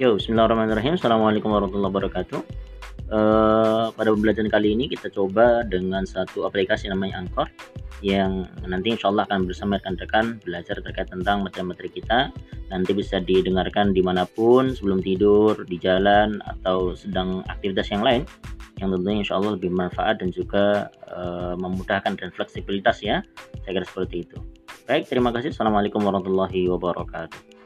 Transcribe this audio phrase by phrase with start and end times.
[0.00, 0.96] Yo, Bismillahirrahmanirrahim.
[0.96, 2.40] Assalamualaikum warahmatullahi wabarakatuh.
[3.12, 7.44] Uh, pada pembelajaran kali ini kita coba dengan satu aplikasi namanya Anchor
[8.00, 12.32] yang nanti insya Allah akan bersama rekan-rekan belajar terkait tentang materi-materi kita.
[12.72, 18.24] Nanti bisa didengarkan di mana pun sebelum tidur di jalan atau sedang aktivitas yang lain.
[18.80, 23.20] Yang tentunya insya Allah lebih manfaat dan juga uh, memudahkan dan fleksibilitas ya.
[23.68, 24.40] Saya kira seperti itu.
[24.88, 25.52] Baik terima kasih.
[25.52, 27.61] Assalamualaikum warahmatullahi wabarakatuh.